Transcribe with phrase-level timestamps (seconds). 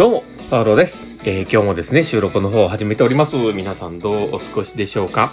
[0.00, 1.06] どうも、パウロです。
[1.26, 3.36] えー今日もですね、収録の方を始めております。
[3.36, 5.30] 皆さんどうお過ごしでしょうか？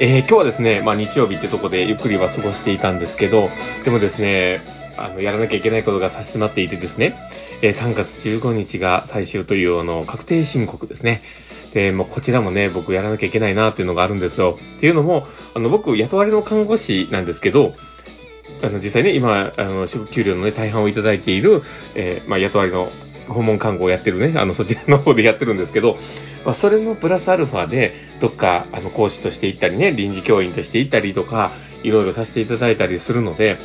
[0.00, 3.50] えー今日はですね、まあ日曜日ってとこでゆっくりは過ごしていたんですけど、
[3.84, 4.62] でもですね、
[4.96, 7.14] あの、やらなきゃいけないことが差し迫っていてですね、
[7.62, 11.22] えー3月15日が最終というあの、確定申告ですね。
[11.72, 14.58] で、もうこちらもね、僕やらなきゃいけないなっていうのがあるんですよ。
[14.78, 17.74] っていうのも、あの、僕、雇われの看護師なんですけど、
[18.64, 21.62] あの、実際ね、今、あの、給料のね、大半をいただいている、
[21.94, 22.90] えーまあ、雇われの
[23.32, 25.96] 訪問看護をやってるね、あの、そちらの方でやってるんですけど、
[26.44, 33.58] まあ、それのプラスアルファで、どっか、あの、講師として行ったりね、臨時教員として行ったりとか、いろいろさせていただいたりするので、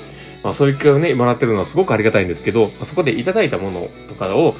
[0.44, 4.55] まあ、そういう機会をね、もらってるのはすごくありがたいんですけど、まあ、そこでいただいたものとかを、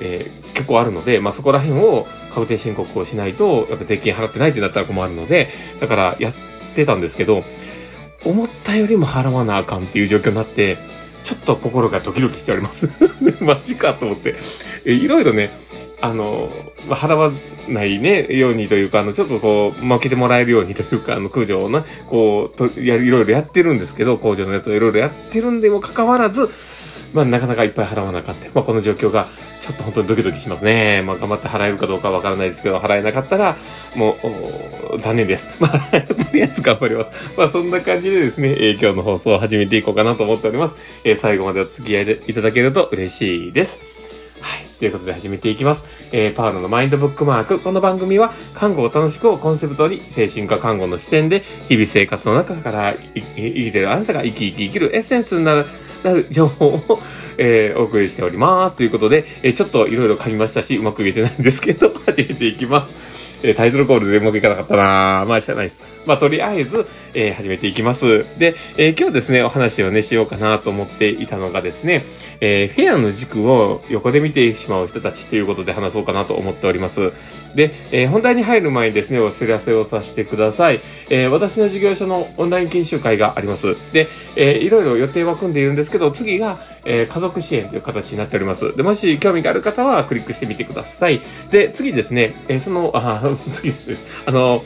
[0.00, 5.50] えー結構あるので、まあ、そこら辺を確定申告をしないと、やっぱ税金払ってないってなったら困るので、
[5.80, 6.34] だからやっ
[6.74, 7.42] てたんですけど、
[8.24, 10.78] 思ったよりも払わなあかんっていう状況になって、
[11.24, 12.88] ちょっと心がドキドキしております。
[13.40, 14.36] マジかと思って。
[14.84, 15.56] えいろいろね、
[16.00, 16.50] あの、
[16.88, 17.32] 払わ
[17.68, 26.48] ないね、ようにというか、あの、ちょっとこう、負けてもらえるようにというか、あの、空情をね、こう、とやる、いろいろやってるんですけど、工場のやつをいろいろやってるんでもかかわらず、
[27.12, 28.48] まあ、なかなかいっぱい払わなかった。
[28.54, 29.28] まあ、この状況が、
[29.60, 31.02] ちょっと本当にドキドキしますね。
[31.02, 33.56] まあ、頑張って払えるかどうかわからないですけど、払えなかったら、
[33.96, 34.16] も
[34.92, 35.54] う、残念です。
[35.60, 37.32] まあ、とりあえず頑張ります。
[37.36, 40.76] まあ、そんな感じでですね、えー今日の放送を始めていこうかなと思っております。
[41.04, 43.80] えー最後までお付き合いでいただけると嬉しいです。
[44.40, 44.66] はい。
[44.78, 45.84] ということで始めていきます。
[46.10, 47.60] えーパウロのマインドブックマーク。
[47.60, 55.66] この番組は、看護を楽しくをコンセプトに、精神科看護の視点で、日々生活の中から生きてるあなたが生き生き生きるエッセンスになる、
[56.02, 57.00] なる情報を、
[57.38, 58.76] えーお送りしております。
[58.76, 63.40] ということで、えーちょっといろいろ噛みましたし、うまく言えてないんですけど、 始めていきます。
[63.42, 65.82] えータイトルコールでうまくいかなかったなまあ、しゃないです。
[66.06, 68.24] まあ、とりあえず、えー始めていきます。
[68.38, 72.04] で、えー今日ですね、お話をね、しようかなと思っていたのがですね、
[72.40, 77.12] えーフェアの軸を横で見てしまう人たちということで話そうかなと思っております。
[77.54, 80.80] で、えー本題に入る前にですね、お知らせをさせてください。
[81.08, 83.76] えー私の事業所のオンライン研修会があります。
[83.92, 88.76] で、えーいろいろ予定は組んでいるんですけど、次が、えー家族支援という形になっております。
[88.76, 91.20] で、もし興味がある方はクリックしてみてください。
[91.50, 93.96] で、次ですね、えーその、あ、 次ですね、
[94.26, 94.64] あの、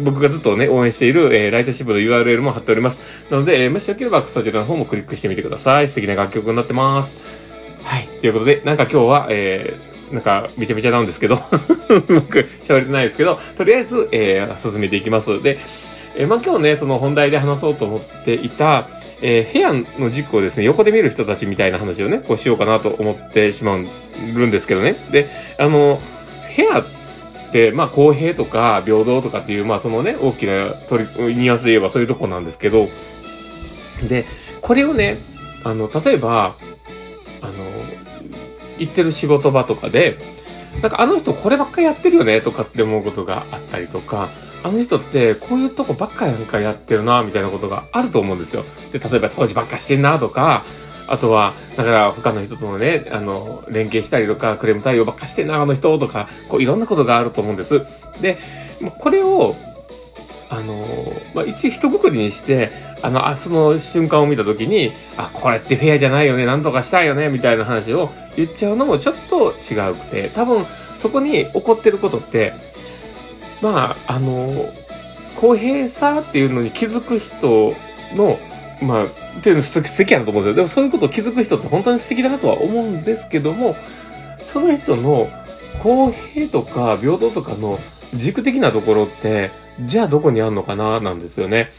[0.00, 3.00] 僕がずっとね、応援している、えーライトシップの URL も貼っております。
[3.30, 5.88] なので、えーもしよければそちらの方もクリックしてみてください。
[5.88, 7.16] 素敵な楽曲になってます。
[7.84, 8.08] はい。
[8.20, 11.38] ということで、なんか今日は、えー、なんか、めちゃめちゃなんですけど、う
[12.12, 15.42] まく喋れてないですけど、とりあえず、えー、進めていきます。
[15.42, 15.58] で、
[16.16, 18.88] えーまあ、今日ね、その本題で話そうと思っていた、
[19.20, 24.96] えー、部屋の軸をですね、横で見る人たちみたいな話をね、こうしようかなと思ってしまうんですけどね。
[25.10, 25.28] で、
[25.58, 26.00] あの、
[26.56, 26.97] 部屋って、
[27.52, 32.88] でまあ、公平とか平等とかっていう、まあ、そのね、大きな取り、ニュアンスで言えばそういうとこなんですけど、
[34.06, 34.26] で、
[34.60, 35.16] これをね、
[35.64, 36.56] あの、例えば、
[37.40, 37.52] あの、
[38.78, 40.18] 行ってる仕事場とかで、
[40.82, 44.28] なんかあの人こればっかりやってるよねとかって思うことがあったりとか、
[44.62, 48.64] あの人ってこういうとこばっかなんかやってるなみたいなことがあると思うんですよ。
[48.92, 50.64] で、例えば掃除ばっかしてんなとか、
[51.08, 57.82] あとは、だから他の人とのね、あの、連携したりとか、クレーム対応ばっかしてんな、あの人とか、こういろんなことがあると思うんです。
[58.20, 58.38] で、
[58.98, 59.56] これを、
[60.50, 60.86] あの、
[61.34, 62.70] まあ、一一括りにして、
[63.02, 70.64] あの、あ、その瞬間を見たときに、あ、これってフェアじゃないよね、なんとかしたいよね、みたいな話を言っちゃうのもちょっと違うくて、多分、
[70.98, 72.52] そこに起こってることって、
[73.62, 74.72] まあ、あの、
[75.36, 77.74] 公平さっていうのに気づく人
[78.14, 78.38] の、
[78.80, 79.08] まあ、っ
[79.42, 80.54] ていうの素敵やなと思うんですよ。
[80.54, 83.76] でもそういうことを気づく人って本当に素敵だなとは思うんですけども、
[84.44, 85.28] その人の
[85.82, 87.78] 公平とか平等とかの
[88.14, 89.50] 軸的なところって、
[89.84, 91.70] じゃあどこにあるのかななんですよね。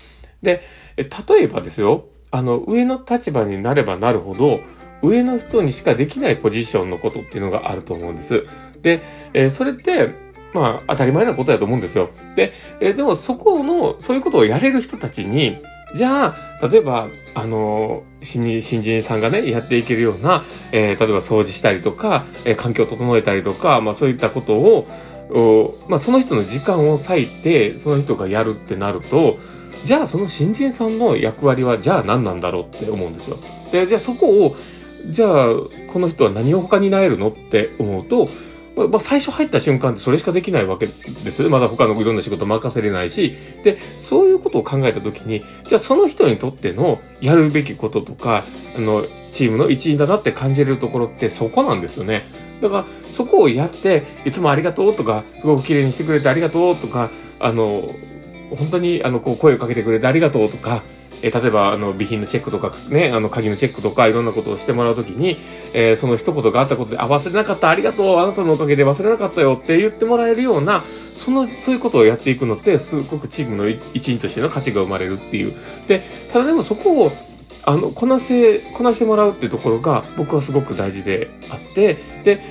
[0.41, 0.63] で、
[0.97, 4.61] 例えばですよ、あの、上の立場になればなるほど、
[5.01, 8.45] 上の人にしかできないポジションのことっていうのがあると思うんです。
[8.81, 9.01] で、
[9.33, 10.09] えーそれって、
[10.53, 12.09] まあ、当たり前なことだと思うんですよ。
[12.35, 15.57] で、えーでもそこの、そういうことをやれる人たちに、
[15.95, 24.87] じゃあ、例えば、あの、新人、新人さんがね、やっていけるような、えー例えば掃除したりとか、えー環境を整えたりとか、まあそういったことを、
[25.31, 29.37] おまあその人の時間を割いて、その人がやるってなると、
[29.85, 33.37] じゃあその新人さんの役割は、じゃあ何なんだろうって思うんですよ。
[33.71, 34.55] で、じゃあそこを、
[35.07, 35.47] じゃあ、
[35.87, 38.29] この人は何を他になえるのって思うと、
[38.79, 41.49] まあま、最初入った瞬間ってそれしかできないわけですよ。
[41.49, 43.35] まだ他のいろんな仕事任せれないし。
[43.63, 48.45] で、そういうことを考えたときに、じゃあその人にとってのやるべきこととか、
[48.77, 52.25] あの、チームの一員だなって感じれるところってそこなんですよね。
[52.61, 57.93] だから、そこをやって、いつもありがとうとか、すごく綺麗にしてくれてありがとうとか、あの、
[58.55, 60.83] 本当に、あの、こう、声をかけてくれてありがとうとか、
[61.21, 65.37] えー、例えば、あの、備品のチェックとか、ね、あの、鍵のチェックとか、いろんなことをしてもらうときに、
[65.73, 70.83] えー、その一言があったことで、あ、忘れなかった、ありがとう、あなたのおかげで忘れなかったよって言ってもらえるような、
[71.15, 75.53] その、そういうことをやっていくのって、すごくチームの一員としての価値が生まれるっていう。
[75.87, 77.11] で、ただでもそこを、
[77.63, 82.41] あの、こなせ、こなしてもらうっていうところが、僕はすごく大事であって、で、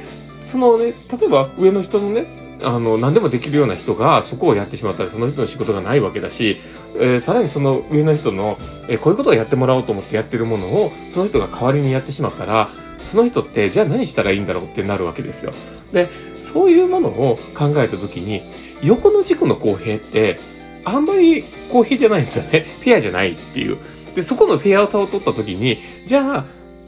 [0.44, 6.58] そのね、例えば上の人のね、あの、何でもできるような人がそこをやってしまったらその人の仕事がないわけだし、
[6.96, 8.58] えー、さらにその上の人の、
[8.88, 12.70] えー、こういうことをやってもらおうと思ってやってるものを、その人が代わりにやってしまったら、
[13.04, 15.52] その人ってじゃあ何したらいいんだろうってなるわけですよ。
[15.92, 16.08] で、
[16.40, 18.42] そういうものを考えたときに、
[18.82, 20.40] 横の軸の公平って、
[20.84, 22.66] あんまり公平じゃないんですよね。
[22.80, 23.76] フェアじゃないっていう。
[24.14, 26.44] で、そこのフェアさを取ったときに、じゃあ、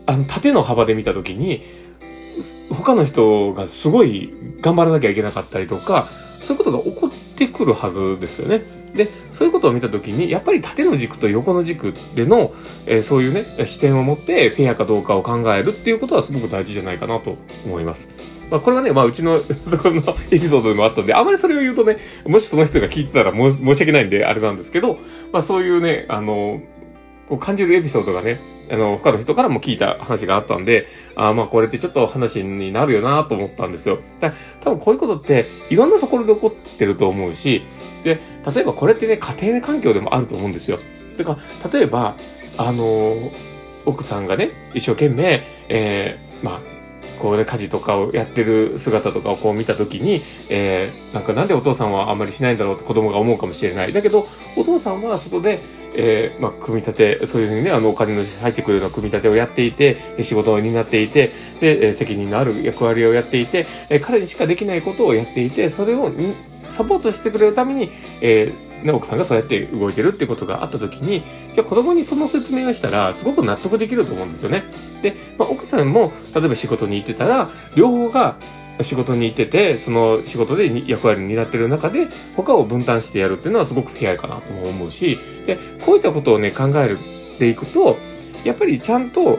[0.06, 1.64] あの、縦の幅で見たときに、
[2.80, 6.08] 他の人がすごい頑張らなきゃいけなかったりとか、
[6.40, 8.62] そういうことが起こってくるはずですよね。
[8.94, 12.52] で、そういうことを見たときに、やっぱり縦の軸と横の軸での、
[12.86, 18.08] えー、そういうね、視点を持ってフェアかどうかを考えるっていうことはすごく大事じゃないかなと思います。
[18.50, 24.98] まあ、これはね、まあ、うちのと ころのエピソードでもあったんで、あまりそれを言うとね、もしその人が聞いてたら申し訳ないんで、あれなんですけど、
[25.32, 26.60] まあ、そういうね、あの、
[27.28, 28.40] こう感じるエピソードがね、
[28.70, 30.86] あの、他の人からも聞いた話があったんで、
[31.16, 33.98] あまあこれってちょっと話になるよなと思ったんですよ。
[34.20, 37.62] だ多分こういうことっていろんなところで起こってると思うし、
[38.04, 38.20] で、
[38.54, 40.78] 例えばこれってね、家庭環境でもあると思うんですよ。
[41.16, 41.38] てか、
[41.72, 42.16] 例えば、
[42.56, 43.30] あの、
[43.86, 46.79] 奥さんがね、一生懸命、えー、まあ、
[47.20, 53.92] こうね、家事とかをやってる姿とかをこう見たときに、えー、なんかなんでお父さんはあんまりしないんだろうって子供が思うかもしれない。
[53.92, 54.26] だけど、
[54.56, 55.60] お父さんは外で、
[55.94, 63.66] えー、まあ、組み立て、そういうふうにね、あの、お金の入ってくるような組み立てをやっていて、仕事を担っていて、で、責任のある役割をやっていて、
[64.02, 66.10] 彼にしかできないことをやっていて、それを
[66.68, 67.90] サポートしてくれるために、
[68.20, 71.22] えー、ね、奥さんがそうやって動いてるってことがあった時に、
[71.52, 74.64] じゃあ子供にその説明をしたら、すごく納得できると思うんですよね。
[75.02, 78.36] で、まあ、奥さんも、例えば仕事に行ってたら、両方が
[78.82, 86.96] 仕事に行ってて、その仕事で役割に担ってる中で、他を分担してやるっていうのはすごくフェアかなと思うし、で、こういったことをね、考え
[87.38, 87.98] ていくと、
[88.44, 89.38] やっぱりちゃんと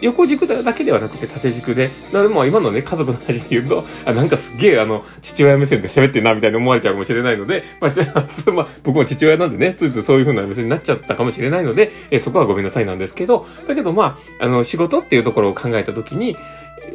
[0.00, 16.36] 横軸だけではなくて縦軸で、なのでも今のね、家族の話で言うと、あ、なんかすっげえあの、父親目線で喋ってんな、みたいに思われちゃうかもしれないので、まあ、まあ、僕も父親なんでね、ついついそういう風な目線になっちゃったかもしれないので、えそこはごめんなさいなんですけど、だけどまあ、あの、仕事っていうところを考えたときに、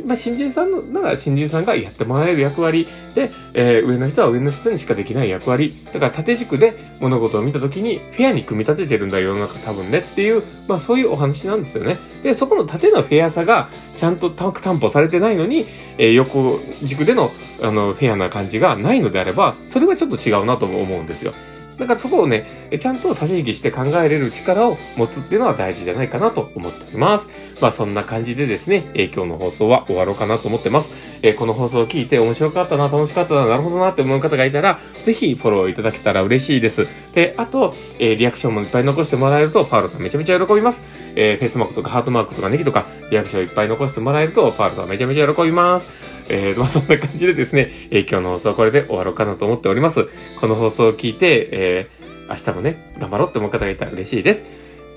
[0.05, 5.75] まあ、新人さんのなら新人さんがやってもらえる役割で、えー、上の人は上の人にしかできない役割。
[5.91, 11.97] だから縦軸で物事を見たときにフェアに組み立ててるんだ世の中多分ねっていう、まあそういうお話なんですよね。
[12.23, 15.65] で、そこの縦のフェアさがちゃんと担保されてないのに、
[15.97, 21.33] えー、横軸でのあのフェアな感じがないのであれば、それはちょっと違うなと思うんですよ。
[21.77, 27.29] だからそこをね、ちゃんと差し引きして考えれる力を持つっていうのは大事じゃないかなと思っております。
[27.61, 30.93] まあそんな感じでですね、えー、今日の放送は終わろうかなと思ってます。
[31.21, 36.87] えー、この放送を聞いて面白かったな、楽しかったな、なるほどなって思う方がいたら、ぜひフォローいただけたら嬉しいです。
[37.13, 40.83] で、あと、えー、リアクションもいっぱい残してもらえると、パウロさんめちゃめちゃ喜びます。
[41.15, 46.17] えー、フェイスマークとかハートマークとかネギとか、リアクションいっぱい残してもらえると、パウロさんめちゃめちゃ喜びます。
[46.29, 50.07] えー、まあそんな感じでですね、えー、今日の放送はこれで終わろうかなと思っております。
[50.39, 54.45] この放送を聞いて、えー明日もね、頑張ろうって思う方がいたら嬉しいです。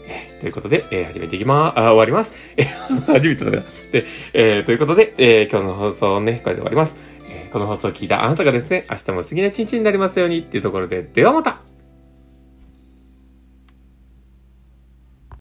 [0.07, 2.33] えー、ということで、えー、始めていきまー、あ、終わります。
[2.57, 3.65] えー、 初めてだな。
[3.93, 6.97] で、えー、ということで、えー、今日の放送をね、これで終わります。
[7.31, 11.61] えー、この放送を聞いたあなたがですね、明日も素敵な一日になりますようにっていうところで、ではまた